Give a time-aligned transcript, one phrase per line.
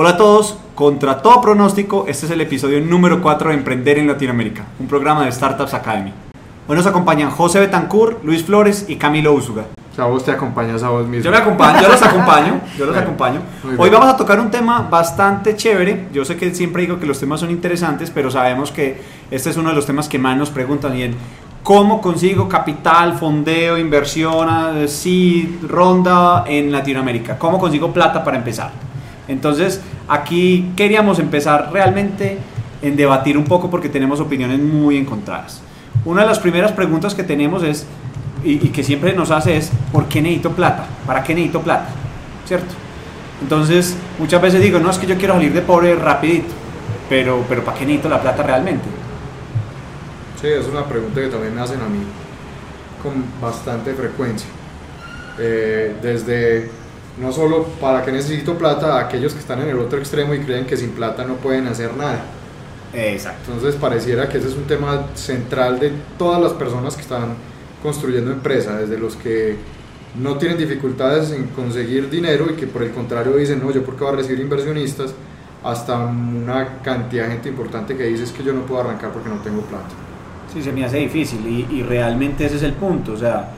[0.00, 4.06] Hola a todos, contra todo pronóstico, este es el episodio número 4 de Emprender en
[4.06, 6.12] Latinoamérica, un programa de Startups Academy.
[6.68, 9.64] Hoy nos acompañan José Betancourt, Luis Flores y Camilo Úsuga.
[9.90, 11.24] O sea, vos te acompañas a vos mismo.
[11.24, 13.40] Yo me acompaño, yo los acompaño, yo los Bueno, acompaño.
[13.76, 16.06] Hoy vamos a tocar un tema bastante chévere.
[16.12, 19.02] Yo sé que siempre digo que los temas son interesantes, pero sabemos que
[19.32, 21.16] este es uno de los temas que más nos preguntan y en
[21.64, 24.48] cómo consigo capital, fondeo, inversión,
[24.86, 27.36] seed, ronda en Latinoamérica.
[27.36, 28.87] ¿Cómo consigo plata para empezar?
[29.28, 32.38] Entonces, aquí queríamos empezar realmente
[32.82, 35.60] en debatir un poco porque tenemos opiniones muy encontradas.
[36.04, 37.86] Una de las primeras preguntas que tenemos es,
[38.42, 40.86] y, que siempre nos hace es, ¿por qué necesito plata?
[41.06, 41.88] ¿Para qué necesito plata?
[42.46, 42.74] ¿Cierto?
[43.42, 46.54] Entonces, muchas veces digo, no, es que yo quiero salir de pobre rapidito,
[47.08, 48.84] pero, pero ¿para qué necesito la plata realmente?
[50.40, 51.98] Sí, es una pregunta que también me hacen a mí
[53.02, 54.48] con bastante frecuencia.
[55.38, 56.70] Eh, desde
[57.20, 60.40] no solo para qué necesito plata, a aquellos que están en el otro extremo y
[60.40, 62.22] creen que sin plata no pueden hacer nada.
[62.92, 63.52] Exacto.
[63.52, 67.34] Entonces pareciera que ese es un tema central de todas las personas que están
[67.82, 69.56] construyendo empresa, desde los que
[70.18, 74.04] no tienen dificultades en conseguir dinero y que por el contrario dicen, no, yo porque
[74.04, 75.14] voy a recibir inversionistas,
[75.62, 79.28] hasta una cantidad de gente importante que dice es que yo no puedo arrancar porque
[79.28, 79.90] no tengo plata.
[80.52, 83.12] Sí, se me hace difícil y, y realmente ese es el punto.
[83.12, 83.50] O sea,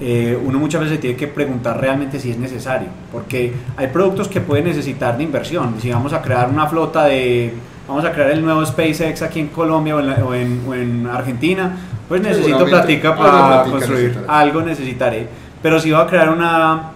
[0.00, 4.40] eh, uno muchas veces tiene que preguntar realmente si es necesario, porque hay productos que
[4.40, 5.74] pueden necesitar de inversión.
[5.80, 7.52] Si vamos a crear una flota de,
[7.86, 10.74] vamos a crear el nuevo SpaceX aquí en Colombia o en, la- o en- o
[10.74, 11.76] en Argentina,
[12.08, 13.30] pues necesito platica para
[13.64, 14.02] platica construir.
[14.06, 14.26] necesitaré.
[14.28, 15.26] Algo necesitaré.
[15.62, 16.92] Pero si voy a crear una,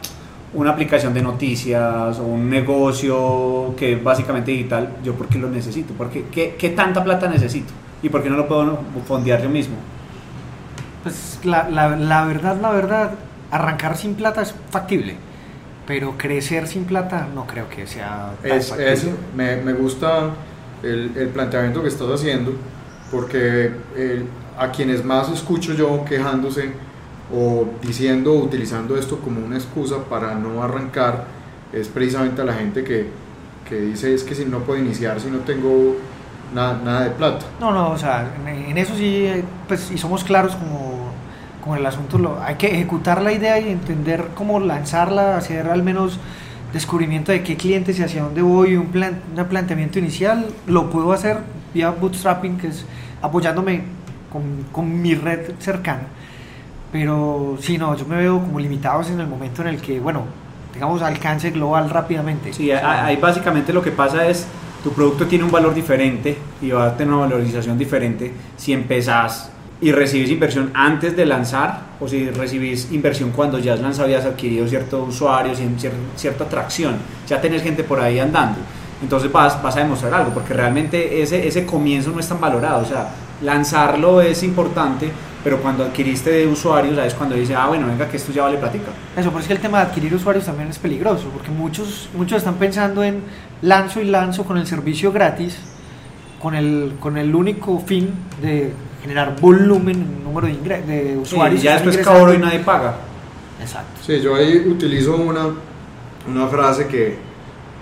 [0.55, 5.49] una aplicación de noticias o un negocio que es básicamente digital, ¿yo por qué lo
[5.51, 5.93] necesito?
[5.97, 7.73] Porque, ¿qué, ¿Qué tanta plata necesito?
[8.03, 9.75] ¿Y por qué no lo puedo fondear yo mismo?
[11.05, 13.13] Pues la, la, la verdad, la verdad,
[13.51, 15.17] arrancar sin plata es factible,
[15.87, 20.31] pero crecer sin plata no creo que sea tan Es, eso, me, me gusta
[20.83, 22.53] el, el planteamiento que estás haciendo,
[23.11, 26.71] porque el- a quienes más escucho yo quejándose
[27.33, 31.27] o diciendo o utilizando esto como una excusa para no arrancar,
[31.73, 33.09] es precisamente a la gente que,
[33.69, 35.97] que dice es que si no puedo iniciar si no tengo
[36.55, 37.47] nada, nada de plata.
[37.59, 41.04] No, no, o sea, en, en eso sí, eh, pues, y somos claros como,
[41.65, 45.83] como el asunto, lo, hay que ejecutar la idea y entender cómo lanzarla, hacer al
[45.83, 46.19] menos
[46.75, 51.11] descubrimiento de qué clientes y hacia dónde voy, un, plan, un planteamiento inicial, lo puedo
[51.13, 51.39] hacer
[51.73, 52.85] vía bootstrapping, que es
[53.23, 53.81] apoyándome
[54.31, 56.03] con, con mi red cercana.
[56.93, 60.25] Pero sí, no, yo me veo como limitados en el momento en el que, bueno,
[60.71, 62.53] tengamos alcance global rápidamente.
[62.53, 64.47] Sí, O sea, ahí básicamente lo que pasa es
[64.83, 69.54] tu producto tiene un valor diferente y va a tener una valorización diferente si empezás
[69.85, 74.15] y recibes inversión antes de lanzar o si recibís inversión cuando ya has lanzado y
[74.15, 76.95] has adquirido ciertos usuarios y cier- cierta atracción,
[77.29, 78.59] ya tenés gente por ahí andando.
[79.03, 82.83] Entonces vas, vas a demostrar algo, porque realmente ese, ese comienzo no es tan valorado.
[82.83, 83.11] O sea,
[83.43, 85.11] lanzarlo es importante,
[85.43, 88.57] pero cuando adquiriste de usuarios, sabes cuando dice, ah, bueno, venga, que esto ya vale
[88.57, 88.91] platica.
[89.15, 92.39] Eso, pero es que el tema de adquirir usuarios también es peligroso, porque muchos, muchos
[92.39, 93.21] están pensando en
[93.61, 95.59] lanzo y lanzo con el servicio gratis,
[96.41, 98.73] con el, con el único fin de
[99.05, 101.63] generar volumen en número de, de Sí, usuarios.
[101.63, 102.95] ya que están después cobro y nadie paga.
[103.61, 104.01] Exacto.
[104.05, 105.49] Sí, yo ahí utilizo una,
[106.27, 107.17] una frase que,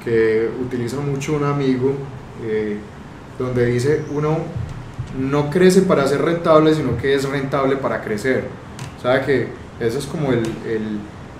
[0.05, 1.93] que utiliza mucho un amigo,
[2.45, 2.77] eh,
[3.39, 4.37] donde dice, uno
[5.21, 8.45] no crece para ser rentable, sino que es rentable para crecer.
[8.99, 9.47] O sea que
[9.79, 10.99] eso es como el, el-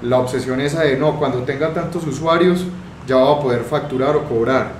[0.09, 2.65] la obsesión esa de, no, cuando tenga tantos usuarios
[3.07, 4.73] ya va a poder facturar o cobrar.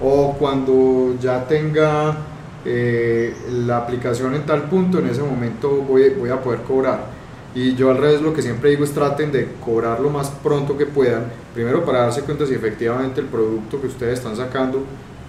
[0.00, 2.16] O cuando ya tenga
[2.64, 3.34] eh,
[3.66, 7.06] la aplicación en tal punto, en ese momento voy, voy a poder cobrar.
[7.54, 10.76] Y yo al revés lo que siempre digo es traten de cobrar lo más pronto
[10.76, 11.24] que puedan,
[11.54, 14.82] primero para darse cuenta si efectivamente el producto que ustedes están sacando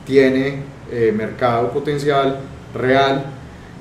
[0.05, 2.39] tiene eh, mercado potencial
[2.73, 3.25] real.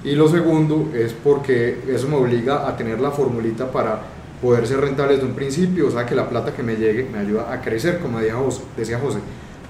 [0.04, 4.00] Y lo segundo es porque eso me obliga a tener la formulita para
[4.40, 7.18] poder ser rentable desde un principio, o sea que la plata que me llegue me
[7.18, 9.18] ayuda a crecer, como decía José, decía José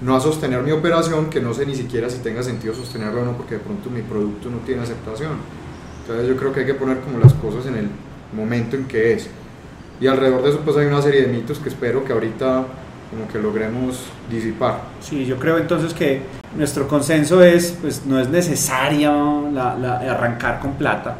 [0.01, 3.25] no a sostener mi operación que no sé ni siquiera si tenga sentido sostenerla o
[3.25, 5.31] no porque de pronto mi producto no tiene aceptación.
[6.01, 7.87] Entonces yo creo que hay que poner como las cosas en el
[8.33, 9.29] momento en que es.
[10.01, 12.63] Y alrededor de eso pues hay una serie de mitos que espero que ahorita
[13.11, 14.81] como que logremos disipar.
[15.01, 16.21] Sí, yo creo entonces que
[16.55, 21.17] nuestro consenso es, pues no es necesario la- la- arrancar con plata,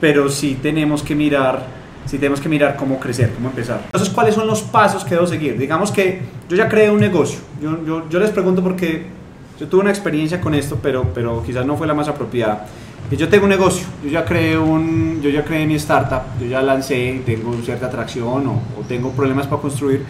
[0.00, 1.64] pero sí tenemos que mirar,
[2.06, 3.82] sí tenemos que mirar cómo crecer, cómo empezar.
[3.86, 5.58] Entonces, ¿cuáles son los pasos que debo seguir?
[5.58, 7.38] Digamos que yo ya creé un negocio.
[7.60, 9.06] Yo, yo, yo les pregunto porque
[9.58, 12.66] yo tuve una experiencia con esto, pero, pero quizás no fue la más apropiada.
[13.10, 16.60] Yo tengo un negocio, yo ya creé un, yo ya creé mi startup, yo ya
[16.60, 20.04] lancé, tengo cierta atracción o, o tengo problemas para construir,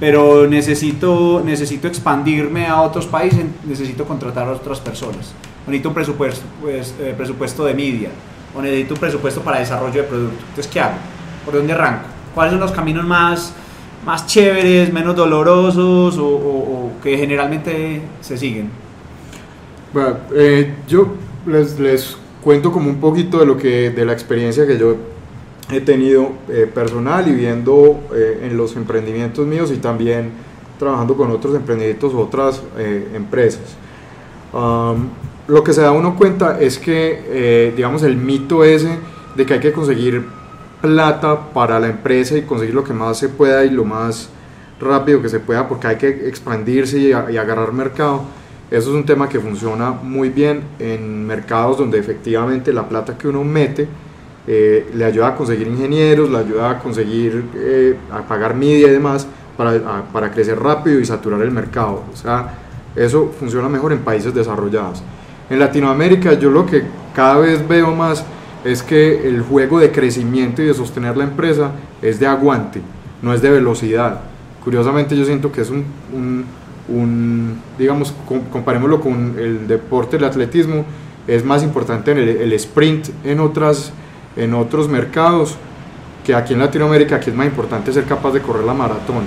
[0.00, 5.32] pero necesito, necesito expandirme a otros países, necesito contratar a otras personas.
[5.68, 8.08] Necesito un presupuesto, pues, eh, presupuesto de media,
[8.56, 10.40] o necesito un presupuesto para desarrollo de producto.
[10.48, 10.96] Entonces, ¿qué hago?
[11.44, 12.04] ¿Por dónde arranco?
[12.34, 13.52] ¿Cuáles son los caminos más,
[14.06, 18.70] más chéveres, menos dolorosos o, o- o que generalmente se siguen?
[19.92, 21.08] Bueno, eh, yo
[21.46, 24.96] les, les cuento como un poquito de lo que de la experiencia que yo
[25.70, 30.30] he tenido eh, personal y viendo eh, en los emprendimientos míos y también
[30.78, 33.76] trabajando con otros emprendimientos, otras eh, empresas.
[34.52, 35.08] Am,
[35.48, 38.98] lo que se da uno cuenta es que, eh, digamos, el mito ese
[39.36, 40.24] de que hay que conseguir
[40.82, 44.28] plata para la empresa y conseguir lo que más se pueda y lo más
[44.80, 48.22] rápido que se pueda porque hay que expandirse y, agarrar mercado.
[48.70, 53.28] Eso es un tema que funciona muy bien en mercados donde efectivamente la plata que
[53.28, 53.86] uno mete
[54.46, 58.90] eh, le ayuda a conseguir ingenieros, le ayuda a conseguir, eh, a pagar media y
[58.90, 59.26] demás
[59.56, 62.02] para, para crecer rápido y saturar el mercado.
[62.12, 62.54] O sea,
[62.96, 65.02] eso funciona mejor en países desarrollados.
[65.48, 66.82] En Latinoamérica yo lo que
[67.14, 68.24] cada vez veo más
[68.64, 72.80] es que el juego de crecimiento y de sostener la empresa es de aguante,
[73.20, 74.20] no es de velocidad.
[74.62, 80.84] Curiosamente yo siento que es un, digamos, com- comparémoslo con el deporte del atletismo,
[81.26, 83.92] es más importante en el, el sprint en, otras,
[84.36, 85.56] en otros mercados
[86.24, 89.24] que aquí en Latinoamérica, aquí es más importante ser capaz de correr la maratón,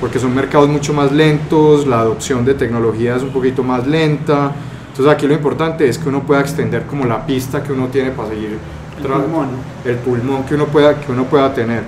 [0.00, 4.52] porque son mercados mucho más lentos, la adopción de tecnología es un poquito más lenta,
[4.98, 8.10] entonces aquí lo importante es que uno pueda extender como la pista que uno tiene
[8.10, 8.58] para seguir
[8.98, 9.48] El pulmón.
[9.84, 11.84] el pulmón que uno pueda, que uno pueda tener.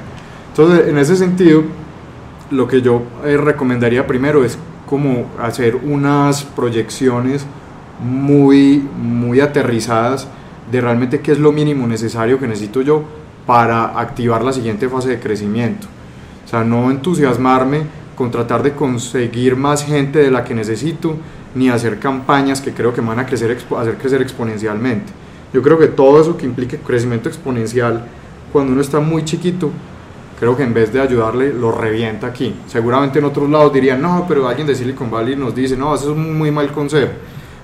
[0.51, 1.65] Entonces, en ese sentido,
[2.53, 7.45] lo que yo eh, recomendaría primero es como hacer unas proyecciones
[8.01, 10.29] muy, muy aterrizadas
[10.71, 13.03] de realmente qué es lo mínimo necesario que necesito yo
[13.45, 15.89] para activar la siguiente fase de crecimiento.
[16.45, 17.81] O sea, no entusiasmarme
[18.15, 21.17] con tratar de conseguir más gente de la que necesito,
[21.55, 25.13] ni hacer campañas que creo que van a crecer, hacer crecer exponencialmente.
[25.53, 28.05] Yo creo que todo eso que implique crecimiento exponencial
[28.53, 29.71] cuando uno está muy chiquito,
[30.39, 32.55] creo que en vez de ayudarle, lo revienta aquí.
[32.67, 36.05] Seguramente en otros lados dirían, no, pero alguien de Silicon Valley nos dice, no, eso
[36.05, 37.13] es un muy mal consejo.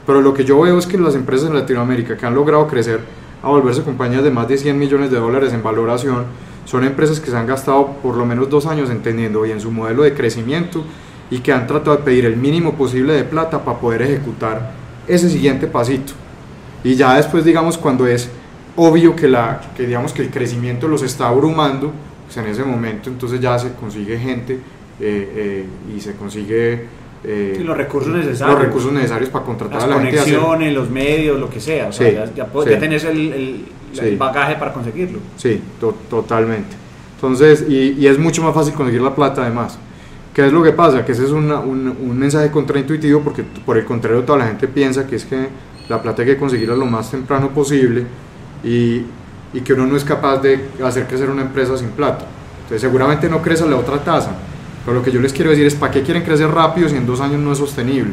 [0.07, 3.01] Pero lo que yo veo es que las empresas en Latinoamérica que han logrado crecer
[3.43, 6.25] a volverse compañías de más de 100 millones de dólares en valoración,
[6.65, 10.03] son empresas que se han gastado por lo menos dos años entendiendo bien su modelo
[10.03, 10.85] de crecimiento
[11.31, 14.73] y que han tratado de pedir el mínimo posible de plata para poder ejecutar
[15.09, 16.13] ese siguiente pasito.
[16.85, 18.31] Y ya después, digamos, cuando es
[18.77, 21.93] obvio que, la, que, digamos, que el crecimiento los está abrumando,
[22.27, 24.59] pues en ese momento entonces ya se consigue gente eh,
[25.01, 26.85] eh, y se consigue
[27.25, 28.57] eh, los recursos necesarios.
[28.59, 30.21] los recursos necesarios para contratar Las a la gente.
[30.21, 31.89] hacer- conexiones, los medios, lo que sea.
[31.89, 32.71] O sea, Sí, ya, ya, sí.
[32.71, 34.01] ya tenés el, el- Sí.
[34.03, 35.21] el bagaje para conseguirlo.
[35.37, 36.77] Sí, to- totalmente.
[37.15, 39.79] Entonces, y, y es mucho más fácil conseguir la plata además.
[40.37, 41.03] ¿Qué es lo que pasa?
[41.03, 45.07] Que ese es un, un mensaje contraintuitivo porque por el contrario toda la gente piensa
[45.07, 45.49] que es que
[45.89, 48.05] la plata hay que conseguirla lo más temprano posible
[48.63, 49.01] y,
[49.55, 52.27] y que uno no es capaz de hacer crecer una empresa sin plata.
[52.57, 54.37] Entonces seguramente no crece la otra tasa.
[54.85, 57.07] Pero lo que yo les quiero decir es, ¿para qué quieren crecer rápido si en
[57.07, 58.13] dos años no es sostenible?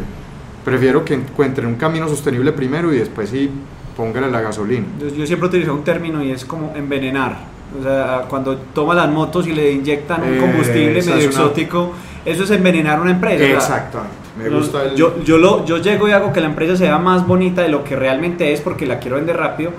[0.63, 3.51] Prefiero que encuentren un camino sostenible primero y después sí
[3.97, 4.85] póngale la gasolina.
[5.13, 7.51] Yo siempre utilizo un término y es como envenenar.
[7.79, 11.91] O sea, cuando toman las motos y le inyectan un combustible medio exótico,
[12.25, 13.43] eso es envenenar una empresa.
[13.43, 14.15] Exactamente.
[14.37, 14.95] Me gusta el...
[14.95, 17.83] yo, yo, lo, yo llego y hago que la empresa sea más bonita de lo
[17.83, 19.71] que realmente es porque la quiero vender rápido.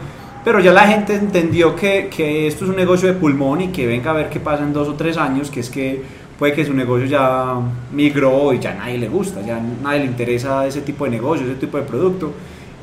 [0.45, 3.87] Pero ya la gente entendió que, que esto es un negocio de pulmón y que
[3.87, 6.03] venga a ver qué pasa en dos o tres años, que es que
[6.39, 7.55] puede que su negocio ya
[7.93, 11.55] migró y ya nadie le gusta, ya nadie le interesa ese tipo de negocio, ese
[11.55, 12.33] tipo de producto.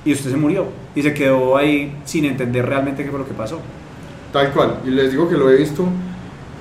[0.03, 0.65] Y usted se murió
[0.95, 3.59] y se quedó ahí sin entender realmente qué fue lo que pasó.
[4.31, 5.85] Tal cual, y les digo que lo he visto,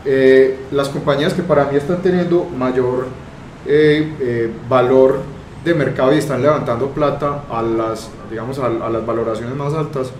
[0.04, 3.06] eh, las compañías que para mí están teniendo mayor
[3.66, 5.20] eh, eh, valor
[5.64, 10.10] de mercado y están levantando plata a las, digamos, a, a las valoraciones más altas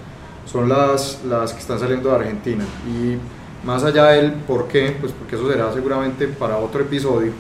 [0.51, 2.65] son las, las que están saliendo de Argentina.
[2.87, 3.17] Y
[3.67, 7.33] más allá del por qué, pues porque eso será seguramente para otro episodio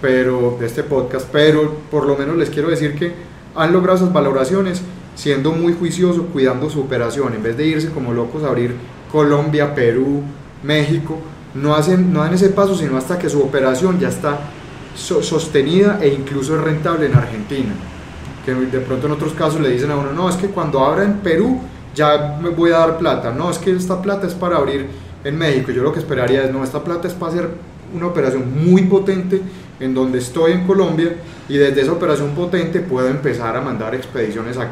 [0.00, 3.12] pero, de este podcast, pero por lo menos les quiero decir que
[3.54, 4.82] han logrado esas valoraciones
[5.14, 8.76] siendo muy juiciosos, cuidando su operación, en vez de irse como locos a abrir
[9.10, 10.22] Colombia, Perú,
[10.62, 11.18] México,
[11.54, 14.38] no, hacen, no dan ese paso, sino hasta que su operación ya está
[14.94, 17.72] so- sostenida e incluso es rentable en Argentina.
[18.44, 21.04] Que de pronto en otros casos le dicen a uno, no, es que cuando abra
[21.04, 21.60] en Perú
[21.94, 24.86] ya me voy a dar plata, no, es que esta plata es para abrir
[25.24, 25.70] en México.
[25.72, 27.48] Yo lo que esperaría es, no, esta plata es para hacer
[27.94, 29.40] una operación muy potente
[29.80, 31.16] en donde estoy en Colombia
[31.48, 34.68] y desde esa operación potente puedo empezar a mandar expediciones a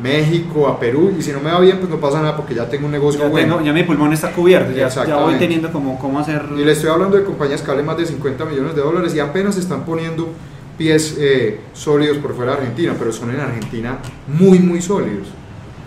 [0.00, 2.68] México, a Perú, y si no me va bien, pues no pasa nada porque ya
[2.68, 3.56] tengo un negocio Ya, bueno.
[3.56, 6.42] tengo- ya mi pulmón está cubierto, ya, ya voy teniendo como cómo hacer...
[6.56, 9.20] Y le estoy hablando de compañías que valen más de 50 millones de dólares y
[9.20, 10.28] apenas están poniendo
[10.76, 15.26] pies eh, sólidos por fuera de Argentina, pero son en Argentina muy, muy sólidos.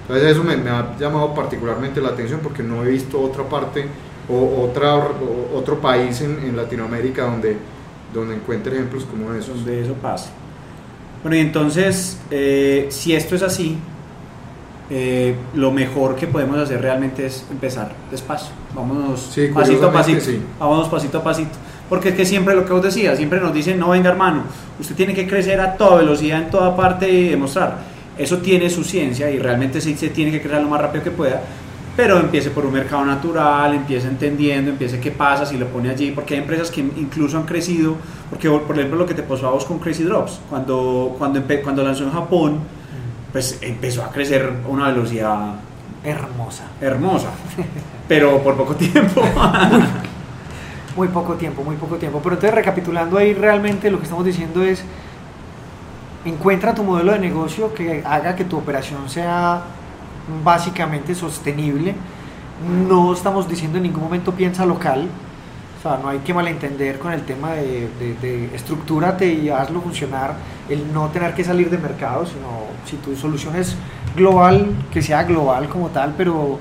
[0.02, 3.86] Entonces eso me, me ha llamado particularmente la atención porque no he visto otra parte
[4.28, 7.56] o otra, o- otro país en, en Latinoamérica donde,
[8.14, 9.56] donde encuentre ejemplos como esos.
[9.56, 10.30] donde eso pase.
[11.24, 13.78] Bueno, y entonces, eh, si esto es así,
[14.94, 18.50] eh, lo mejor que podemos hacer realmente es empezar despacio.
[18.76, 20.20] Vámonos Sí, pasito a pasito.
[20.20, 20.42] sí.
[20.60, 21.52] Vámonos pasito a pasito.
[21.88, 24.44] Porque es que siempre lo que os decía, siempre nos dicen, no venga hermano,
[24.80, 27.78] usted tiene que crecer a toda velocidad en toda parte y demostrar.
[28.18, 31.12] Eso tiene su ciencia y realmente sí se tiene que crecer lo más rápido que
[31.12, 31.42] pueda,
[31.96, 36.12] pero empiece por un mercado natural, empiece entendiendo, empiece qué pasa si lo pone allí,
[36.12, 37.96] porque hay empresas que incluso han crecido,
[38.30, 41.84] porque por ejemplo lo que te pasó a vos con Crazy Drops, cuando, cuando, cuando
[41.84, 42.60] lanzó en Japón,
[43.32, 45.56] pues empezó a crecer a una velocidad
[46.04, 46.64] Hermosa.
[46.82, 47.30] hermosa,
[48.08, 49.22] pero por poco tiempo.
[50.96, 52.20] Muy poco tiempo, muy poco tiempo.
[52.22, 54.84] Pero entonces recapitulando ahí realmente lo que estamos diciendo es,
[56.26, 59.62] encuentra tu modelo de negocio que haga que tu operación sea
[60.44, 61.96] básicamente sostenible.
[62.90, 65.08] No estamos diciendo en ningún momento piensa local.
[65.82, 69.82] O sea, no hay que malentender con el tema de, de, de estructúrate y hazlo
[69.82, 70.36] funcionar,
[70.70, 73.76] el no tener que salir de mercado, sino si tu solución es
[74.16, 76.60] global, que sea global como tal, pero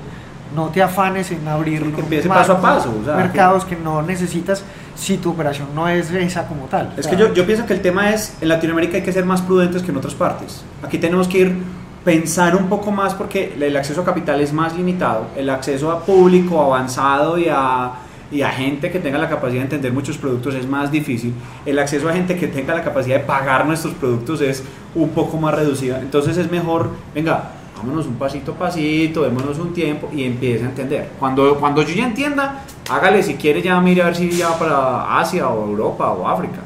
[0.55, 4.01] no te afanes en abrir Sí, que paso a paso, o sea, mercados que no
[4.01, 4.63] necesitas
[4.95, 6.93] si tu operación no es esa como tal.
[6.97, 9.13] Es O que sea, yo, yo pienso que el tema es, en Latinoamérica hay que
[9.13, 10.63] ser más prudentes que en otras partes.
[10.83, 11.57] Aquí tenemos que ir
[12.03, 16.03] pensar un poco más porque el acceso a capital es más limitado, el acceso a
[16.03, 17.91] público avanzado y a,
[18.31, 21.33] y a gente que tenga la capacidad de entender muchos productos es más difícil,
[21.65, 24.63] el acceso a gente que tenga la capacidad de pagar nuestros productos es
[24.95, 29.73] un poco más reducido, entonces es mejor, venga, vámonos un pasito a pasito, démonos un
[29.73, 31.09] tiempo y empiece a entender.
[31.19, 35.19] Cuando, cuando yo ya entienda, hágale si quiere ya mire a ver si ya para
[35.19, 36.59] Asia o Europa o África.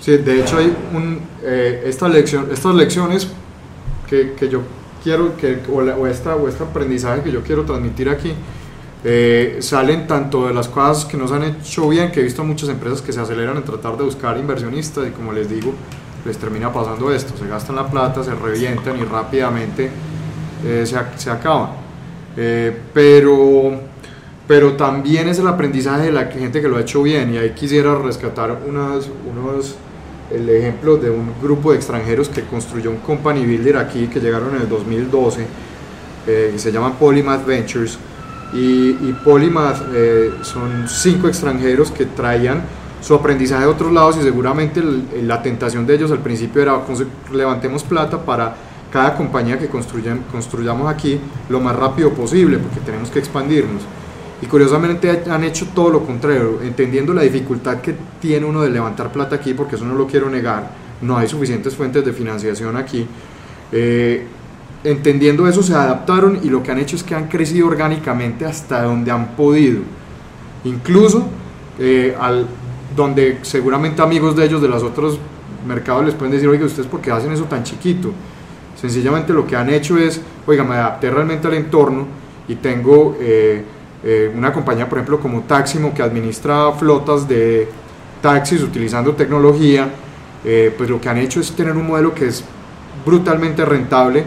[0.00, 3.28] Sí, de hecho hay un, eh, lección, estas lecciones
[4.08, 4.62] que, que yo
[5.02, 8.32] quiero, que, o esta, o este aprendizaje que yo quiero transmitir aquí,
[9.04, 12.68] eh, salen tanto de las cosas que nos han hecho bien, que he visto muchas
[12.68, 15.72] empresas que se aceleran en tratar de buscar inversionistas y como les digo,
[16.24, 19.90] les termina pasando esto, se gastan la plata, se revientan y rápidamente
[20.64, 21.70] eh, se, se acaban.
[22.36, 23.72] Eh, pero,
[24.46, 27.50] pero también es el aprendizaje de la gente que lo ha hecho bien y ahí
[27.50, 29.74] quisiera rescatar unas, unos
[30.30, 34.54] el ejemplo de un grupo de extranjeros que construyó un company builder aquí que llegaron
[34.54, 35.46] en el 2012
[36.26, 37.98] eh, que se llama Polymath Ventures
[38.52, 42.62] y, y Polymath eh, son cinco extranjeros que traían
[43.00, 46.74] su aprendizaje de otros lados y seguramente el- la tentación de ellos al principio era
[46.86, 48.54] "Conse- levantemos plata para
[48.92, 51.18] cada compañía que construyan, construyamos aquí
[51.48, 53.82] lo más rápido posible porque tenemos que expandirnos
[54.42, 59.10] y curiosamente han hecho todo lo contrario, entendiendo la dificultad que tiene uno de levantar
[59.12, 60.68] plata aquí, porque eso no lo quiero negar,
[61.00, 63.06] no hay suficientes fuentes de financiación aquí.
[63.72, 64.26] eh,
[64.84, 68.82] entendiendo eso se adaptaron y lo que han hecho es que han crecido orgánicamente hasta
[68.82, 69.80] donde han podido.
[70.64, 71.26] Incluso
[71.78, 72.46] eh, al,
[72.94, 75.18] donde seguramente amigos de ellos de los otros
[75.66, 78.12] mercados les pueden decir, oiga, ustedes por qué hacen eso tan chiquito.
[78.80, 82.06] Sencillamente lo que han hecho es, oiga, me adapté realmente al entorno
[82.48, 83.64] y tengo eh,
[84.04, 87.68] eh, una compañía, por ejemplo, como Taximo, que administra flotas de
[88.20, 89.88] taxis utilizando tecnología,
[90.44, 92.44] eh, pues lo que han hecho es tener un modelo que es
[93.04, 94.24] brutalmente rentable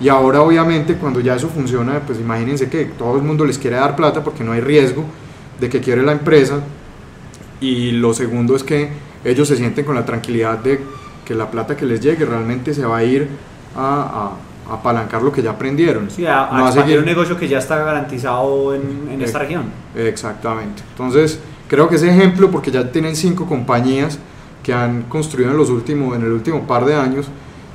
[0.00, 3.76] y ahora obviamente cuando ya eso funciona, pues imagínense que todo el mundo les quiere
[3.76, 5.04] dar plata porque no hay riesgo
[5.60, 6.60] de que quiere la empresa
[7.60, 8.90] y lo segundo es que
[9.24, 10.80] ellos se sienten con la tranquilidad de
[11.24, 13.28] que la plata que les llegue realmente se va a ir
[13.76, 16.10] a, a- a apalancar lo que ya aprendieron.
[16.10, 19.64] Sí, a, No a seguir- un negocio que ya está garantizado en, en esta región.
[19.94, 20.82] Exactamente.
[20.92, 24.18] Entonces, creo que ese ejemplo, porque ya tienen cinco compañías
[24.62, 27.26] que han construido en, los últimos, en el último par de años,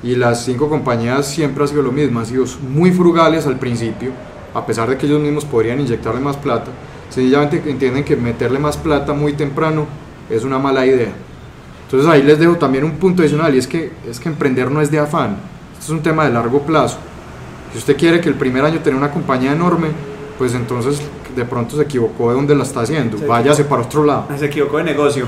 [0.03, 4.11] y las cinco compañías siempre ha sido lo mismo, han sido muy frugales al principio,
[4.53, 6.71] a pesar de que ellos mismos podrían inyectarle más plata,
[7.09, 9.85] sencillamente entienden que meterle más plata muy temprano
[10.29, 11.11] es una mala idea.
[11.85, 14.81] Entonces ahí les dejo también un punto adicional, y es que, es que emprender no
[14.81, 15.37] es de afán,
[15.73, 16.97] esto es un tema de largo plazo.
[17.71, 19.89] Si usted quiere que el primer año tenga una compañía enorme,
[20.37, 21.01] pues entonces
[21.35, 23.17] de pronto se equivocó de dónde la está haciendo.
[23.17, 24.27] Se Váyase para otro lado.
[24.37, 25.27] Se equivocó de negocio.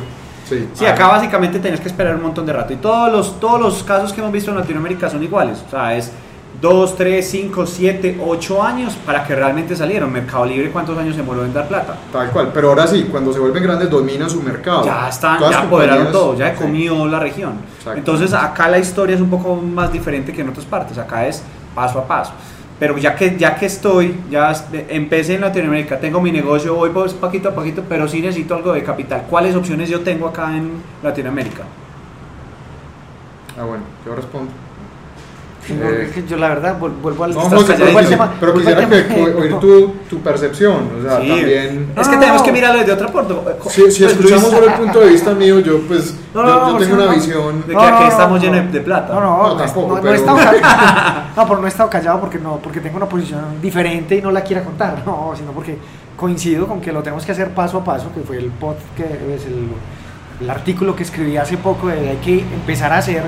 [0.55, 2.73] Sí, Sí, acá básicamente tenés que esperar un montón de rato.
[2.73, 5.63] Y todos los, todos los casos que hemos visto en Latinoamérica son iguales.
[5.67, 6.11] O sea, es
[6.59, 10.11] 2, 3, 5, 7, 8 años para que realmente salieron.
[10.11, 11.95] Mercado Libre, ¿cuántos años se demoró en dar plata?
[12.11, 12.51] Tal cual.
[12.53, 14.85] Pero ahora sí, cuando se vuelven grandes dominan su mercado.
[14.85, 16.61] Ya están, Todas ya apoderaron todo, ya he sí.
[16.61, 17.53] comido la región.
[17.77, 17.97] Exacto.
[17.97, 20.97] Entonces acá la historia es un poco más diferente que en otras partes.
[20.97, 21.41] Acá es
[21.73, 22.33] paso a paso.
[22.81, 24.51] Pero ya que, ya que estoy, ya
[24.89, 28.81] empecé en Latinoamérica, tengo mi negocio, voy poquito a poquito, pero sí necesito algo de
[28.81, 29.27] capital.
[29.29, 31.61] ¿Cuáles opciones yo tengo acá en Latinoamérica?
[33.55, 34.51] Ah, bueno, yo respondo.
[35.69, 38.33] Eh, yo la verdad vuelvo al, no, tema.
[38.39, 40.89] Pero quisiera que, oír tu, tu, percepción.
[40.99, 41.93] O sea, también.
[41.95, 43.45] Es que tenemos que mirarlo desde otro punto.
[43.69, 47.13] Si, si pues, escuchamos solo el punto de vista mío, yo pues yo, tengo una
[47.13, 49.13] visión de que aquí estamos llenos de plata.
[49.13, 49.95] No, no, no, tampoco.
[49.95, 50.13] No, pero...
[50.13, 53.61] he estado callado, no, pero no he estado callado porque no, porque tengo una posición
[53.61, 55.03] diferente y no la quiera contar.
[55.05, 55.77] No, sino porque
[56.17, 59.03] coincido con que lo tenemos que hacer paso a paso, que fue el pod que
[59.03, 59.69] es el,
[60.41, 63.23] el artículo que escribí hace poco de hay que empezar a hacer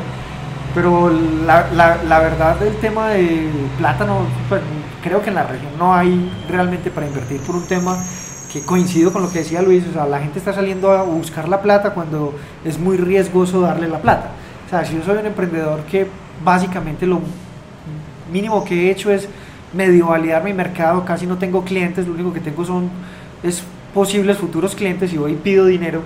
[0.73, 1.11] pero
[1.45, 4.61] la, la, verdad del tema del plátano, pues,
[5.03, 7.97] creo que en la región no hay realmente para invertir por un tema
[8.51, 11.47] que coincido con lo que decía Luis, o sea, la gente está saliendo a buscar
[11.47, 14.29] la plata cuando es muy riesgoso darle la plata.
[14.65, 16.07] O sea, si yo soy un emprendedor que
[16.43, 17.21] básicamente lo
[18.31, 19.27] mínimo que he hecho es
[19.73, 22.89] medio validar mi mercado, casi no tengo clientes, lo único que tengo son
[23.41, 23.63] es
[23.93, 26.01] posibles futuros clientes y hoy pido dinero,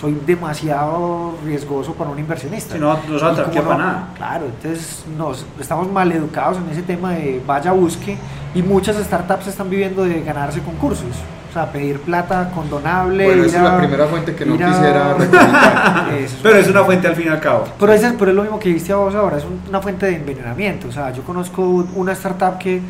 [0.00, 2.74] soy demasiado riesgoso para un inversionista.
[2.74, 4.08] Si no, no se para nada.
[4.16, 8.16] Claro, entonces nos, estamos mal educados en ese tema de vaya busque
[8.54, 11.16] y muchas startups están viviendo de ganarse concursos.
[11.50, 13.24] O sea, pedir plata condonable.
[13.24, 16.06] Bueno, esa es la primera fuente que no quisiera recomendar.
[16.42, 17.64] pero es una fuente al fin y al cabo.
[17.80, 20.16] Pero, es, pero es lo mismo que viste a vos ahora, es una fuente de
[20.16, 20.88] envenenamiento.
[20.88, 21.62] O sea, yo conozco
[21.96, 22.80] una startup que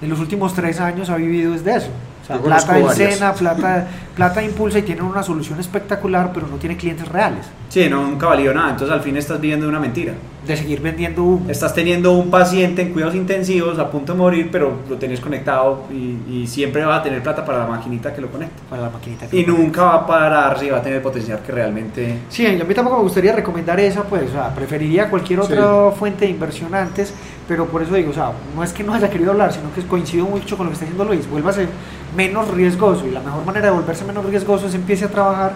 [0.00, 1.90] en los últimos tres años ha vivido desde eso
[2.26, 7.06] plata de Sena, plata, plata Impulsa y tienen una solución espectacular, pero no tiene clientes
[7.08, 7.46] reales.
[7.68, 8.70] Sí, no, nunca valió nada.
[8.70, 10.14] Entonces al fin estás viviendo una mentira.
[10.46, 11.50] De seguir vendiendo humo.
[11.50, 15.84] Estás teniendo un paciente en cuidados intensivos a punto de morir, pero lo tenés conectado
[15.90, 18.62] y, siempre va a tener plata para la maquinita que lo conecta.
[18.70, 21.50] Para la maquinita Y nunca va a parar si va a tener el potencial que
[21.50, 22.18] realmente.
[22.28, 26.24] Sí, a mí tampoco me gustaría recomendar esa, pues, o sea, preferiría cualquier otra fuente
[26.24, 27.12] de inversión antes,
[27.48, 29.82] pero por eso digo, o sea, no es que no haya querido hablar, sino que
[29.86, 31.26] coincido mucho con lo que está diciendo Luis.
[31.54, 31.68] Ser
[32.16, 35.52] menos riesgoso y la mejor manera de volverse menos riesgoso es empiece a trabajar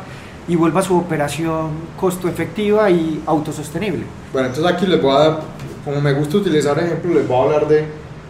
[0.51, 4.03] y vuelva su operación costo efectiva y autosostenible.
[4.33, 5.41] Bueno, entonces aquí les voy a dar,
[5.85, 7.85] como me gusta utilizar ejemplos, les voy a hablar de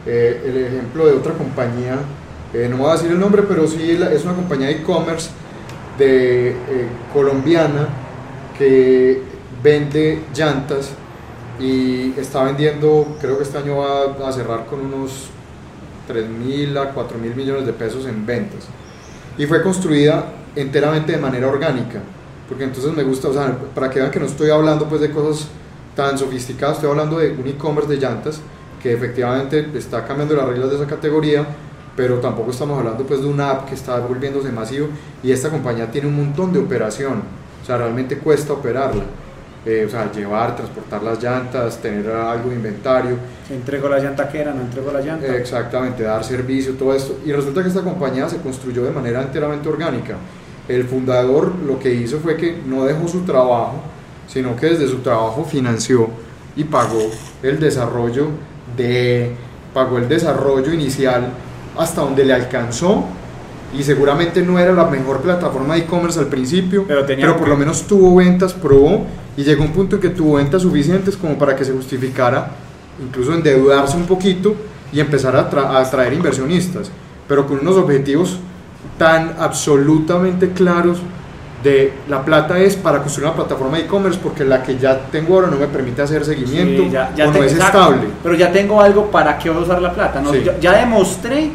[0.05, 1.97] eh, el ejemplo de otra compañía,
[2.53, 5.31] eh, no voy a decir el nombre, pero sí es una compañía de e-commerce
[5.97, 6.55] de eh,
[7.15, 7.89] colombiana
[8.59, 9.23] que
[9.63, 10.91] vende llantas
[11.59, 15.31] y está vendiendo, creo que este año va a cerrar con unos
[16.07, 18.69] 3 mil a 4 mil millones de pesos en ventas.
[19.39, 22.01] Y fue construida enteramente de manera orgánica,
[22.49, 25.11] porque entonces me gusta, o sea, para que vean que no estoy hablando pues de
[25.11, 25.49] cosas
[25.95, 28.41] tan sofisticadas, estoy hablando de un e-commerce de llantas
[28.83, 31.47] que efectivamente está cambiando las reglas de esa categoría,
[31.97, 34.89] pero tampoco estamos hablando pues de una app que está volviéndose masivo
[35.23, 37.23] y esta compañía tiene un montón de operación,
[37.63, 39.05] o sea, realmente cuesta operarla.
[39.67, 43.17] Eh, o sea, llevar, transportar las llantas, tener algo de inventario.
[43.51, 45.37] Entrego la llanta que era, no entrego la llanta.
[45.37, 47.19] exactamente, dar servicio, todo esto.
[47.27, 50.17] Y resulta que esta compañía se construyó de manera enteramente orgánica.
[50.71, 53.83] El fundador lo que hizo fue que no dejó su trabajo,
[54.29, 56.09] sino que desde su trabajo financió
[56.55, 57.11] y pagó
[57.43, 58.29] el desarrollo
[58.77, 59.33] de
[59.75, 61.29] pagó el desarrollo inicial
[61.77, 63.05] hasta donde le alcanzó
[63.77, 67.57] y seguramente no era la mejor plataforma de e-commerce al principio, pero, pero por lo
[67.57, 69.07] menos tuvo ventas, probó
[69.37, 72.53] y llegó un punto en que tuvo ventas suficientes como para que se justificara
[73.05, 74.55] incluso endeudarse un poquito
[74.93, 76.93] y empezar a, a atraer inversionistas,
[77.27, 78.39] pero con unos objetivos
[78.99, 81.01] tan absolutamente claros
[81.63, 85.35] de la plata es para construir una plataforma de e-commerce porque la que ya tengo
[85.35, 88.09] ahora no me permite hacer seguimiento ya, o no es estable.
[88.23, 90.21] Pero ya tengo algo para que voy a usar la plata.
[90.21, 90.35] ¿no?
[90.35, 91.51] Ya, demostré,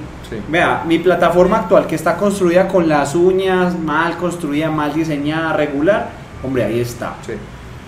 [0.49, 6.09] vea, mi plataforma actual que está construida con las uñas, mal construida, mal diseñada, regular,
[6.43, 7.15] hombre, ahí está.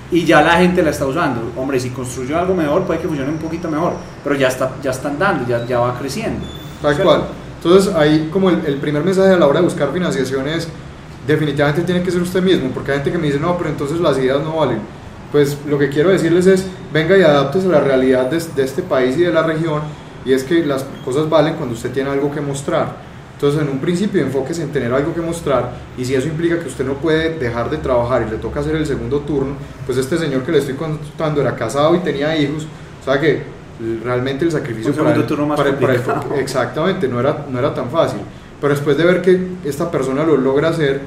[0.10, 1.52] Y ya la gente la está usando.
[1.56, 4.92] Hombre, si construyo algo mejor, puede que funcione un poquito mejor, pero ya, está, ya
[4.92, 6.46] están dando, ya, ya va creciendo.
[6.82, 7.24] Tal cual.
[7.58, 10.68] Entonces ahí como el, primer mensaje a la hora de buscar financiación es
[11.26, 14.00] definitivamente tiene que ser usted mismo, porque hay gente que me dice, no, pero entonces
[14.00, 14.80] las ideas no valen.
[15.32, 18.82] Pues lo que quiero decirles es, venga y adaptese a la realidad de, de este
[18.82, 19.82] país y de la región,
[20.24, 23.08] y es que las cosas valen cuando usted tiene algo que mostrar.
[23.38, 26.68] Entonces, en un principio, enfóquese en tener algo que mostrar y si eso implica que
[26.68, 29.54] usted no puede dejar de trabajar y le toca hacer el segundo turno,
[29.86, 32.66] pues este señor que le estoy contando era casado y tenía hijos,
[33.00, 33.44] o sea que
[34.04, 36.02] realmente el sacrificio para, él,
[36.38, 38.20] exactamente, no era, no era tan fácil.
[38.60, 41.02] Pero después de ver que esta persona lo logra hacer,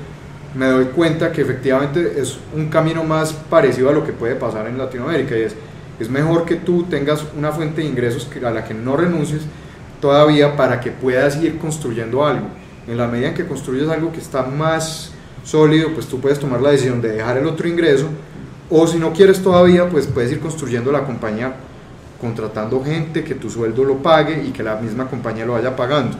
[0.54, 4.66] me doy cuenta que efectivamente es un camino más parecido a lo que puede pasar
[4.66, 5.54] en Latinoamérica y es,
[5.98, 9.42] es mejor que tú tengas una fuente de ingresos a la que no renuncies
[10.00, 12.46] todavía para que puedas ir construyendo algo.
[12.86, 15.12] En la medida en que construyes algo que está más
[15.44, 18.06] sólido, pues tú puedes tomar la decisión de dejar el otro ingreso
[18.70, 21.54] o si no quieres todavía, pues puedes ir construyendo la compañía
[22.20, 26.16] contratando gente, que tu sueldo lo pague y que la misma compañía lo vaya pagando.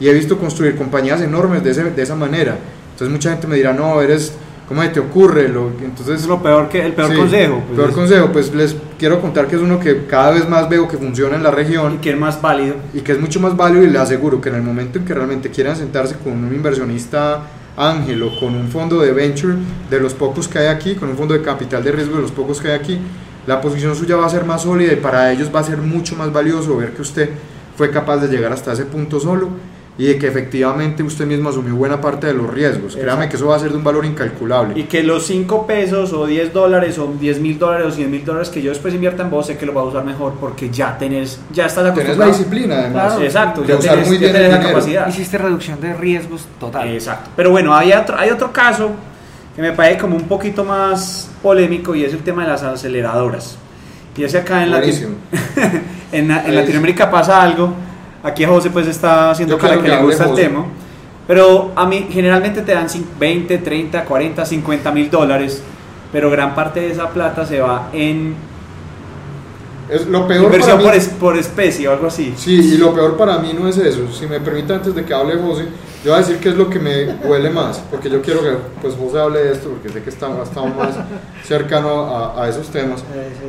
[0.00, 2.56] Y he visto construir compañías enormes de, ese- de esa manera.
[2.92, 4.32] Entonces mucha gente me dirá, no, eres,
[4.68, 5.48] ¿cómo se te ocurre?
[5.48, 7.62] Lo, entonces Es lo peor que, el peor Sí, consejo.
[7.66, 10.68] pues, peor es- consejo, pues les quiero contar que es uno que cada vez más
[10.68, 12.76] veo que funciona en la y región que es más válido.
[12.92, 15.14] y que es mucho más válido y les aseguro que en el momento en que
[15.14, 17.42] realmente quieran sentarse con un inversionista
[17.76, 19.54] ángel o con un fondo de venture
[19.90, 22.30] de los pocos que hay aquí, con un fondo de capital de riesgo de los
[22.30, 22.98] pocos que hay aquí,
[23.46, 26.16] la posición suya va a ser más sólida y para ellos va a ser mucho
[26.16, 27.30] más valioso ver que usted
[27.76, 29.48] fue capaz de llegar hasta ese punto solo
[29.96, 32.94] y de que efectivamente usted mismo asumió buena parte de los riesgos.
[32.96, 33.30] Créame Exacto.
[33.30, 34.76] que eso va a ser de un valor incalculable.
[34.76, 38.24] Y que los 5 pesos o 10 dólares o 10 mil dólares o 100 mil
[38.24, 40.68] dólares que yo después invierta en vos, sé que lo va a usar mejor porque
[40.68, 42.32] ya tenés, ya estás Tenés la acostumbrado.
[42.32, 43.06] disciplina además.
[43.12, 43.22] Claro.
[43.24, 45.08] Exacto, de ya usar tenés, muy ya tenés la capacidad.
[45.08, 46.88] Hiciste reducción de riesgos total.
[46.88, 47.30] Exacto.
[47.36, 48.90] Pero bueno, hay otro, hay otro caso
[49.54, 53.56] que me parece como un poquito más polémico y es el tema de las aceleradoras.
[54.16, 55.14] Y es acá en, Lati- Buenísimo.
[56.12, 57.72] en, en Latinoamérica pasa algo.
[58.22, 60.64] Aquí José pues está haciendo Yo cara que que le gusta el tema.
[61.26, 65.62] Pero a mí generalmente te dan cin- 20, 30, 40, 50 mil dólares.
[66.12, 68.34] Pero gran parte de esa plata se va en
[69.90, 72.34] Es lo peor inversión para por, mí- es- por especie o algo así.
[72.36, 74.10] Sí, y lo peor para mí no es eso.
[74.12, 75.66] Si me permite, antes de que hable José,
[76.04, 78.50] yo voy a decir qué es lo que me huele más, porque yo quiero que
[78.82, 80.96] pues, José hable de esto, porque sé que está, estado más
[81.42, 83.02] cercano a, a esos temas.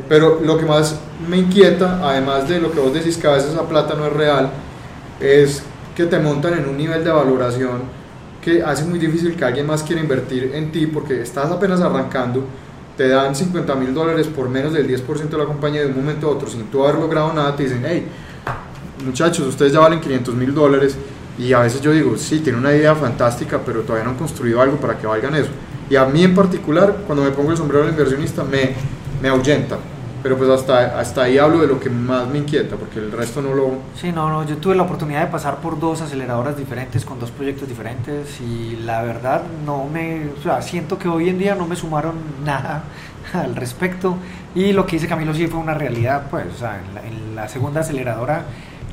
[0.08, 0.98] Pero lo que más
[1.30, 4.14] me inquieta, además de lo que vos decís que a veces esa plata no es
[4.14, 4.52] real,
[5.20, 5.64] es
[5.98, 7.82] que te montan en un nivel de valoración
[8.42, 12.46] que hace muy difícil que alguien más quiera invertir en ti porque estás apenas arrancando,
[12.96, 16.28] te dan 50 mil dólares por menos del 10% de la compañía de un momento
[16.28, 18.08] a otro sin tú haber logrado nada, te dicen, hey,
[19.06, 20.96] muchachos, ustedes ya valen 500 mil dólares
[21.38, 24.62] y a veces yo digo, sí, tiene una idea fantástica, pero todavía no han construido
[24.62, 25.50] algo para que valgan eso.
[25.90, 28.72] Y a mí en particular, cuando me pongo el sombrero del inversionista, me,
[29.22, 29.78] me ahuyenta.
[30.24, 33.44] Pero pues hasta, hasta ahí hablo de lo que más me inquieta, porque el resto
[33.44, 33.74] no lo...
[33.96, 37.30] Sí, no, no, yo tuve la oportunidad de pasar por dos aceleradoras diferentes con dos
[37.30, 41.68] proyectos diferentes y la verdad no me, o sea, siento que hoy en día no
[41.68, 42.86] me sumaron nada
[43.34, 44.18] al respecto
[44.56, 47.36] y lo que dice Camilo sí fue una realidad, pues, o sea, en la, en
[47.36, 48.46] la segunda aceleradora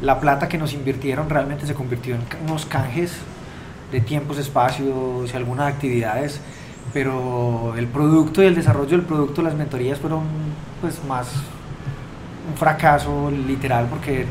[0.03, 3.17] la plata que nos invirtieron realmente se convirtió en unos canjes
[3.93, 6.41] de tiempos, espacios y algunas actividades,
[6.93, 10.25] pero el producto y el desarrollo del producto, las mentorías fueron
[10.81, 11.29] pues más
[12.51, 14.27] un fracaso literal porque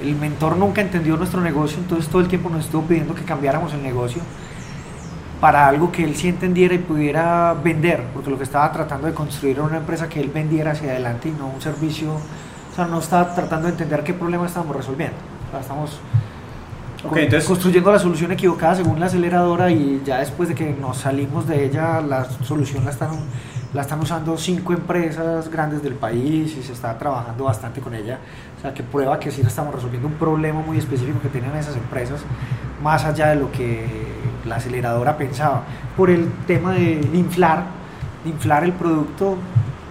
[0.00, 3.74] el mentor nunca entendió nuestro negocio, entonces todo el tiempo nos estuvo pidiendo que cambiáramos
[3.74, 4.22] el negocio
[5.40, 9.14] para algo que él sí entendiera y pudiera vender, porque lo que estaba tratando de
[9.14, 12.18] construir era una empresa que él vendiera hacia adelante y no un servicio,
[12.70, 15.16] o sea, no estaba tratando de entender qué problema estábamos resolviendo.
[15.48, 15.98] O sea, estamos
[17.04, 20.72] Ok, con- entonces- construyendo la solución equivocada según la aceleradora y ya después de que
[20.74, 23.10] nos salimos de ella, la solución la están,
[23.72, 28.18] la están usando cinco empresas grandes del país y se está trabajando bastante con ella.
[28.58, 31.76] O sea, que prueba que sí estamos resolviendo un problema muy específico que tienen esas
[31.76, 32.20] empresas,
[32.82, 34.06] más allá de lo que
[34.44, 35.62] la aceleradora pensaba.
[35.96, 37.64] Por el tema de inflar,
[38.24, 39.36] de inflar el producto,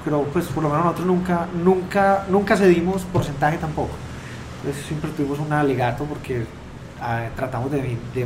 [0.03, 3.91] pero pues por lo menos nosotros nunca, nunca, nunca cedimos porcentaje tampoco.
[4.59, 6.45] Entonces siempre tuvimos un alegato porque
[7.01, 8.25] ah, tratamos de, de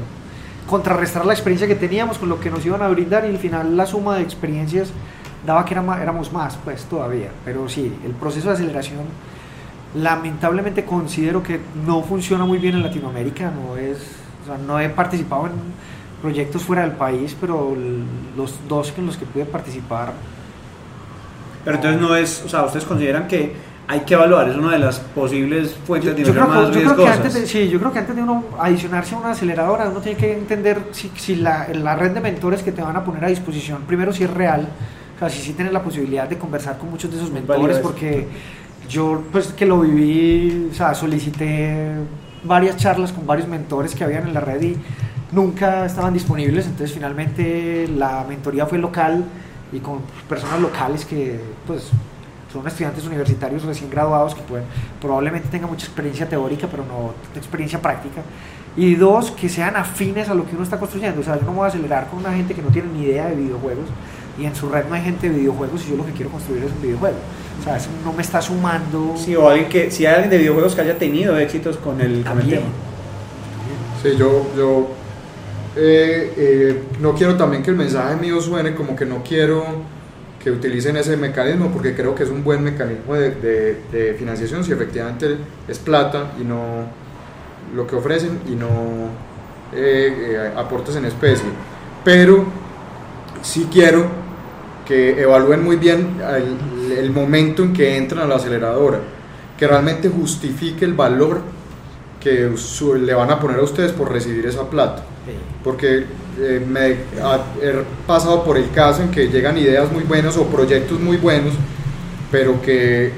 [0.67, 3.75] contrarrestar la experiencia que teníamos con lo que nos iban a brindar y al final
[3.75, 4.89] la suma de experiencias
[5.45, 7.29] daba que era éramos más, pues todavía.
[7.45, 9.01] Pero sí, el proceso de aceleración
[9.95, 13.97] lamentablemente considero que no funciona muy bien en Latinoamérica, no es,
[14.43, 15.53] o sea, no he participado en
[16.21, 17.75] proyectos fuera del país, pero
[18.36, 20.13] los dos en los que pude participar
[21.63, 23.54] Pero entonces no es, o sea, ustedes consideran que
[23.88, 26.71] hay que evaluar, es una de las posibles fuentes de Yo, yo inversión más yo
[26.71, 27.17] creo que riesgosas.
[27.17, 30.17] antes de, sí, yo creo que antes de uno adicionarse a una aceleradora, uno tiene
[30.17, 33.28] que entender si, si la, la red de mentores que te van a poner a
[33.28, 34.67] disposición, primero si es real,
[35.15, 38.28] o sea, si sí tienes la posibilidad de conversar con muchos de esos mentores, porque
[38.89, 41.91] yo pues que lo viví, o sea, solicité
[42.43, 44.78] varias charlas con varios mentores que habían en la red y
[45.32, 49.26] nunca estaban disponibles, entonces finalmente la mentoría fue local
[49.73, 51.89] y con personas locales que pues
[52.51, 54.65] son estudiantes universitarios recién graduados que pueden,
[55.01, 58.21] probablemente tengan mucha experiencia teórica, pero no experiencia práctica.
[58.77, 61.21] Y dos, que sean afines a lo que uno está construyendo.
[61.21, 63.03] O sea, yo no me voy a acelerar con una gente que no tiene ni
[63.03, 63.86] idea de videojuegos
[64.39, 66.63] y en su red no hay gente de videojuegos y yo lo que quiero construir
[66.63, 67.17] es un videojuego.
[67.59, 69.15] O sea, eso no me está sumando.
[69.15, 72.07] Sí, o alguien que, si hay alguien de videojuegos que haya tenido éxitos con el,
[72.07, 72.59] con el También.
[72.59, 72.71] tema.
[74.01, 74.88] Sí, yo, yo
[75.75, 79.65] eh, eh, no quiero también que el mensaje mío suene como que no quiero
[80.43, 85.38] que utilicen ese mecanismo porque creo que es un buen mecanismo de, financiación si efectivamente
[85.67, 86.86] es plata y no
[87.73, 88.67] lo que ofrecen y no
[89.73, 91.47] eh, eh, aportes en especie.
[92.03, 92.45] Pero
[93.41, 94.05] sí quiero
[94.86, 96.17] que evalúen muy bien
[96.97, 98.99] el momento en que entran a la aceleradora.
[99.57, 101.39] que realmente justifique el valor
[102.23, 105.03] que su- le van a poner a ustedes por recibir esa plata.
[105.63, 106.05] Porque
[106.39, 110.45] eh, me ha- he pasado por el caso en que llegan ideas muy buenas o
[110.47, 111.53] proyectos muy buenos,
[112.31, 113.12] pero que eh,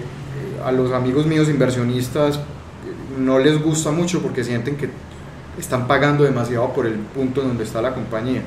[0.66, 2.40] a los amigos míos inversionistas eh,
[3.20, 4.90] no les gusta mucho porque sienten que
[5.60, 8.42] están pagando demasiado por el punto en donde está la compañía.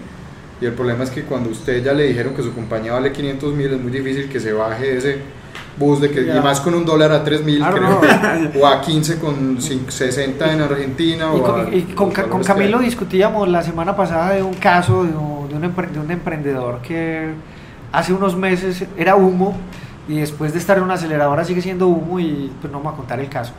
[0.60, 3.54] Y el problema es que cuando usted ya le dijeron que su compañía vale 500
[3.54, 5.18] mil, es muy difícil que se baje ese
[5.78, 8.00] bus de que, y más con un dólar a 3 mil, Claro,
[8.60, 11.26] o a 15 con cin- 60 en Argentina.
[11.34, 13.94] Y o con, a- y con los Ca- con valores que Camilo discutíamos la semana
[13.96, 17.30] pasada de un caso de un, de un empre- de un emprendedor que
[17.92, 19.56] hace unos meses era humo
[20.08, 22.96] y después de estar en una aceleradora sigue siendo humo y pues no vamos a
[22.96, 23.52] contar el caso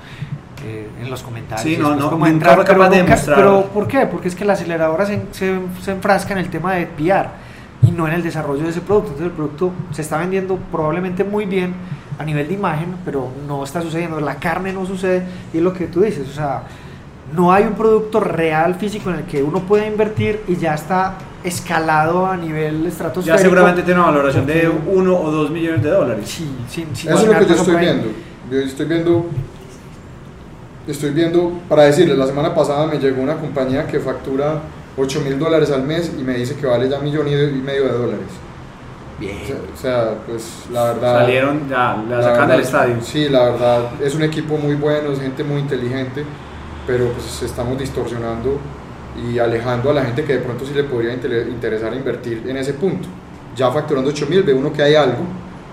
[0.65, 1.63] eh, en los comentarios.
[1.63, 3.17] Sí, no, no, entrar, pero capaz de nunca-.
[3.35, 4.05] Pero ¿por qué?
[4.07, 7.27] Porque es que la aceleradora se, se, se enfrasca en el tema de PR
[7.81, 9.09] y no en el desarrollo de ese producto.
[9.11, 11.73] Entonces el producto se está vendiendo probablemente muy bien
[12.17, 14.19] a nivel de imagen, pero no está sucediendo.
[14.19, 16.27] La carne no sucede y es lo que tú dices.
[16.29, 16.63] O sea,
[17.33, 21.13] no hay un producto real físico en el que uno pueda invertir y ya está
[21.43, 23.37] escalado a nivel estratosférico.
[23.37, 26.27] Ya seguramente tiene una valoración de Porque- 1 o 2 millones de dólares.
[26.27, 28.07] Sí, sí, sí, Eso es lo que yo estoy viendo.
[28.51, 29.25] Yo estoy viendo,
[30.87, 34.59] estoy viendo, para decirles, la semana pasada me llegó una compañía que factura
[34.99, 37.31] 8 mil dólares al mes y me dice que vale ya millón y
[37.61, 38.27] medio de dólares.
[39.19, 41.19] Sea, o sea, pues la verdad...
[41.21, 42.95] Salieron, ya, la la sacan verdad, del estadio.
[43.01, 46.23] Sí, la verdad, es un equipo muy bueno, es gente muy inteligente,
[46.87, 48.57] pero pues estamos distorsionando
[49.29, 52.55] y alejando a la gente que de pronto sí le podría inter- interesar invertir en
[52.57, 53.09] ese punto.
[53.57, 55.23] Ya facturando 8 mil, ve uno que hay algo,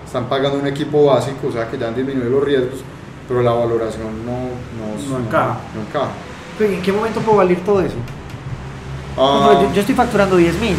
[0.05, 2.81] están pagando un equipo básico, o sea que ya han disminuido los riesgos,
[3.29, 5.57] pero la valoración no, no, No encaja.
[5.73, 6.11] no encaja.
[6.57, 7.95] Pero, ¿y ¿En qué momento puedo valer todo eso?
[9.17, 10.75] Ah, yo, yo estoy facturando 10 mil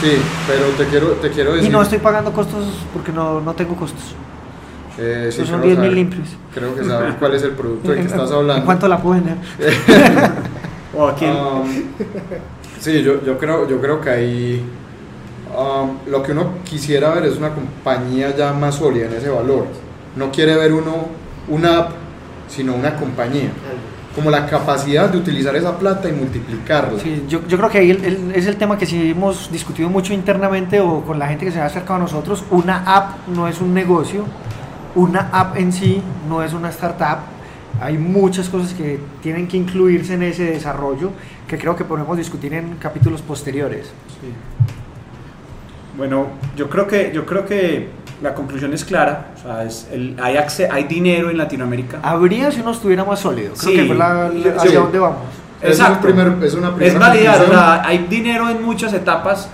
[0.00, 0.16] sí,
[0.48, 1.68] pero te quiero, te quiero decir...
[1.68, 4.14] y no estoy pagando costos porque no, no tengo costos.
[4.98, 6.28] eh, sí, son creo 10 mil limpios.
[6.52, 8.56] Creo que sabes cuál es el producto del que ¿En- estás hablando.
[8.56, 9.36] ¿En cuánto la puedo vender?
[10.94, 11.68] O aquí en- Um,
[12.80, 14.64] sí, yo, yo, creo, yo creo que ahí
[15.56, 19.66] um, lo que uno quisiera ver es una compañía ya más sólida en ese valor.
[20.16, 21.06] No quiere ver uno
[21.48, 21.90] una app,
[22.48, 23.50] sino una compañía.
[24.14, 27.00] Como la capacidad de utilizar esa plata y multiplicarla.
[27.00, 29.88] Sí, yo, yo creo que ahí el- el- es el tema que sí hemos discutido
[29.88, 32.44] mucho internamente o con la gente que se ha acercado a nosotros.
[32.50, 34.24] Una app no es un negocio,
[34.94, 37.20] una app en sí no es una startup.
[37.80, 41.10] Hay muchas cosas que tienen que incluirse en ese desarrollo
[41.48, 43.90] que creo que podemos discutir en capítulos posteriores.
[45.96, 47.88] Bueno, yo creo que yo creo que
[48.22, 49.32] la conclusión es clara.
[49.38, 51.98] O sea, es el- hay, acce- hay dinero en Latinoamérica.
[52.02, 53.54] Habría si uno estuviera más sólido.
[53.58, 54.76] Creo Sí, que fue la, la- hacia sí.
[54.76, 55.18] dónde vamos.
[55.60, 56.06] Ese es, un Exacto.
[56.06, 59.48] primer- es una Es primera validar, o sea, hay dinero en muchas etapas,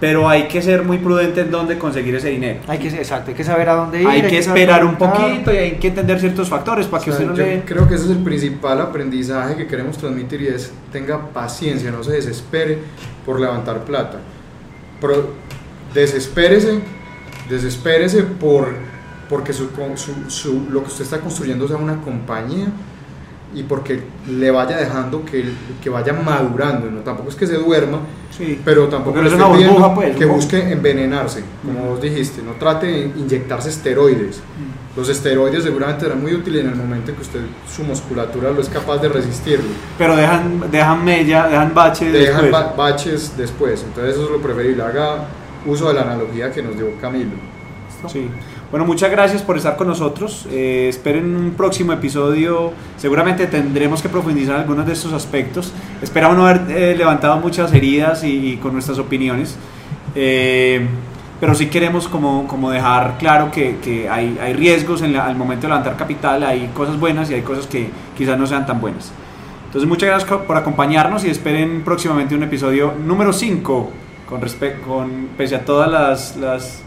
[0.00, 2.58] pero hay que ser muy prudente en dónde conseguir ese dinero.
[2.66, 4.08] Hay que, exacto, hay que saber a dónde ir.
[4.08, 7.12] Hay que saber esperar un poquito y hay que entender ciertos factores para que O
[7.14, 7.62] sea, usted no yo le...
[7.64, 12.02] creo que ese es el principal aprendizaje que queremos transmitir y es tenga paciencia, no
[12.02, 12.78] se desespere
[13.24, 14.18] por levantar plata.
[15.00, 15.30] Pero
[15.94, 16.80] desespérese,
[17.52, 18.68] desespérese por
[19.28, 22.66] porque su, su- su- lo que usted está construyendo sea una compañía
[23.54, 25.44] y porque le vaya dejando que,
[25.82, 27.00] que vaya madurando, ¿no?
[27.00, 27.98] tampoco es que se duerma,
[28.36, 28.60] Sí.
[28.64, 33.00] pero tampoco es una burbuja, pues, que busque envenenarse, como vos dijiste, no trate de
[33.16, 34.40] inyectarse esteroides.
[34.96, 37.40] Los esteroides seguramente serán muy útiles en el momento en que usted,
[37.74, 39.68] su musculatura lo es capaz de resistirlo.
[39.98, 42.52] Pero dejan, dejan mella, dejan bache Dejan después.
[42.52, 44.82] ba- baches después, entonces eso es lo preferible.
[44.82, 45.24] Haga
[45.66, 47.30] uso de la analogía que nos dio Camilo.
[48.08, 48.26] Sí.
[48.70, 50.46] Bueno, muchas gracias por estar con nosotros.
[50.50, 52.72] Eh, esperen un próximo episodio.
[52.96, 55.72] Seguramente tendremos que profundizar en algunos de estos aspectos.
[56.02, 59.56] Esperamos no haber eh, levantado muchas heridas y, y con nuestras opiniones.
[60.14, 60.86] Eh,
[61.38, 65.34] pero sí queremos como, como dejar claro que, que hay, hay riesgos en la- al
[65.36, 68.80] momento de levantar capital, hay cosas buenas y hay cosas que quizás no sean tan
[68.80, 69.10] buenas.
[69.66, 73.90] Entonces muchas gracias por acompañarnos y esperen próximamente un episodio número 5
[74.32, 76.80] con respecto con pese a todas las, las,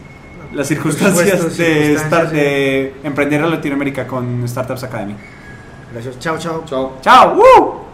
[0.52, 5.14] las circunstancias, supuesto, de, circunstancias, estar, de emprender en Latinoamérica con Startups Academy.
[5.92, 6.18] Gracias.
[6.18, 6.64] Chao, chao.
[6.66, 6.98] Chao.
[7.00, 7.36] ¡Chao!
[7.36, 7.85] ¡Uh!